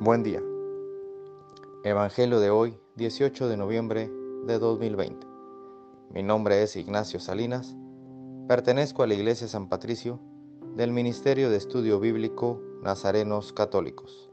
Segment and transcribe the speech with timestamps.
[0.00, 0.40] Buen día.
[1.82, 4.08] Evangelio de hoy, 18 de noviembre
[4.46, 5.26] de 2020.
[6.10, 7.74] Mi nombre es Ignacio Salinas.
[8.46, 10.20] Pertenezco a la Iglesia San Patricio
[10.76, 14.30] del Ministerio de Estudio Bíblico Nazarenos Católicos.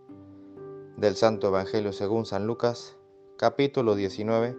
[0.98, 2.96] Del Santo Evangelio según San Lucas,
[3.36, 4.56] capítulo 19,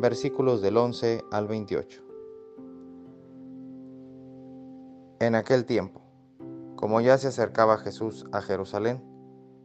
[0.00, 2.02] versículos del 11 al 28.
[5.20, 6.02] En aquel tiempo,
[6.76, 9.11] como ya se acercaba Jesús a Jerusalén,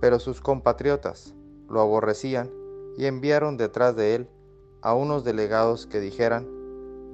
[0.00, 1.34] Pero sus compatriotas
[1.68, 2.50] lo aborrecían
[2.96, 4.28] y enviaron detrás de él
[4.82, 6.46] a unos delegados que dijeran,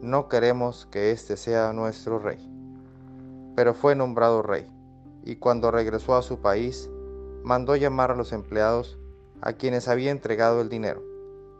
[0.02, 2.38] no queremos que éste sea nuestro rey.
[3.54, 4.66] Pero fue nombrado rey,
[5.24, 6.88] y cuando regresó a su país,
[7.42, 8.98] mandó llamar a los empleados
[9.40, 11.02] a quienes había entregado el dinero,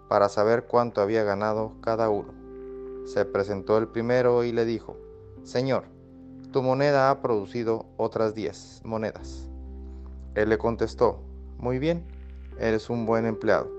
[0.09, 2.33] para saber cuánto había ganado cada uno.
[3.07, 4.97] Se presentó el primero y le dijo,
[5.43, 5.85] Señor,
[6.53, 9.49] tu moneda ha producido otras diez monedas.
[10.37, 11.19] Él le contestó,
[11.59, 12.05] Muy bien,
[12.59, 13.71] eres un buen empleado.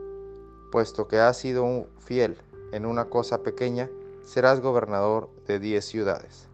[0.72, 2.36] Puesto que has sido fiel
[2.74, 3.90] en una cosa pequeña,
[4.26, 6.50] serás gobernador de diez ciudades.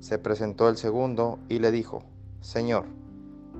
[0.00, 2.04] Se presentó el segundo y le dijo,
[2.42, 2.84] Señor,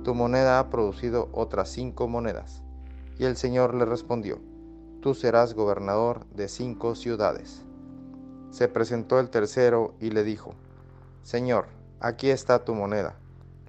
[0.03, 2.61] tu moneda ha producido otras cinco monedas.
[3.17, 4.39] Y el Señor le respondió,
[5.01, 7.63] Tú serás gobernador de cinco ciudades.
[8.51, 10.53] Se presentó el tercero y le dijo,
[11.23, 11.65] Señor,
[11.99, 13.15] aquí está tu moneda.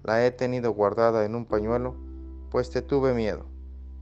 [0.02, 1.94] La he tenido guardada en un pañuelo
[2.51, 3.45] pues te tuve miedo,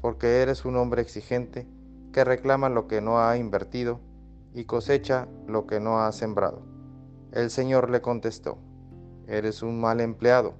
[0.00, 1.66] porque eres un hombre exigente
[2.12, 4.00] que reclama lo que no ha invertido
[4.54, 6.62] y cosecha lo que no ha sembrado.
[7.32, 8.58] El Señor le contestó,
[9.26, 10.54] eres un mal empleado,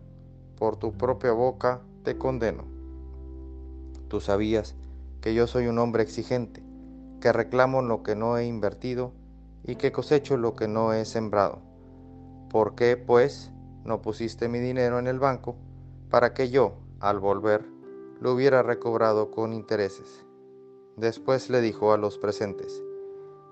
[0.59, 2.65] por tu propia boca te condeno.
[4.09, 4.77] Tú sabías
[5.21, 6.63] que yo soy un hombre exigente,
[7.21, 9.13] que reclamo lo que no he invertido
[9.65, 11.61] y que cosecho lo que no he sembrado.
[12.51, 13.51] ¿Por qué, pues,
[13.85, 15.57] no pusiste mi dinero en el banco
[16.11, 17.78] para que yo, al volver,
[18.21, 20.25] lo hubiera recobrado con intereses.
[20.97, 22.83] Después le dijo a los presentes,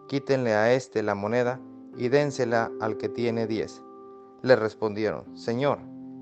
[0.08, 1.60] quítenle a éste la moneda
[1.96, 3.82] y dénsela al que tiene diez.
[4.42, 5.78] Le respondieron, Señor,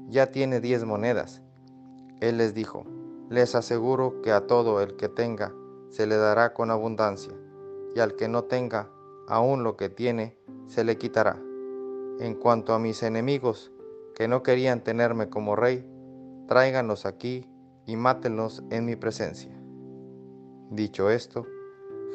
[0.08, 1.40] ya tiene diez monedas.
[2.20, 2.84] Él les dijo,
[3.30, 5.54] les aseguro que a todo el que tenga
[5.88, 7.32] se le dará con abundancia,
[7.94, 8.90] y al que no tenga,
[9.28, 11.38] aún lo que tiene, se le quitará.
[12.20, 13.72] En cuanto a mis enemigos,
[14.14, 15.88] que no querían tenerme como rey,
[16.46, 17.48] tráiganlos aquí
[17.86, 19.50] y mátenlos en mi presencia.
[20.70, 21.46] Dicho esto,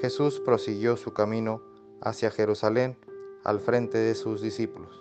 [0.02, 1.62] Jesús prosiguió su camino
[2.02, 2.98] hacia Jerusalén
[3.44, 4.96] al frente de sus discípulos.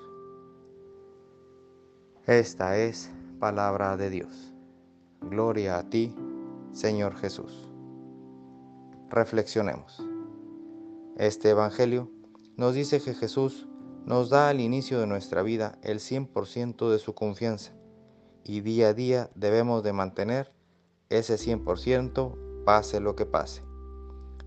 [2.26, 4.52] Esta es palabra de Dios.
[5.22, 6.14] Gloria a ti,
[6.72, 7.68] Señor Jesús.
[9.08, 10.04] Reflexionemos.
[11.16, 12.10] Este Evangelio
[12.56, 13.66] nos dice que Jesús
[14.04, 17.72] nos da al inicio de nuestra vida el 100% de su confianza
[18.48, 20.50] y día a día debemos de mantener
[21.10, 23.62] ese 100% pase lo que pase.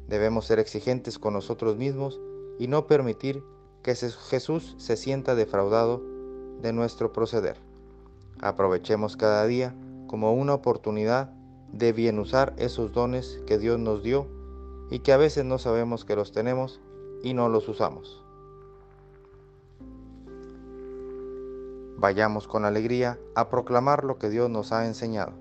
[0.08, 2.20] Debemos ser exigentes con nosotros mismos
[2.60, 3.44] y no permitir
[3.82, 6.04] que Jesús se sienta defraudado
[6.62, 7.58] de nuestro proceder.
[8.42, 9.76] Aprovechemos cada día
[10.08, 11.34] como una oportunidad
[11.72, 14.28] de bien usar esos dones que Dios nos dio
[14.92, 16.80] y que a veces no sabemos que los tenemos
[17.24, 18.24] y no los usamos.
[21.98, 25.41] Vayamos con alegría a proclamar lo que Dios nos ha enseñado.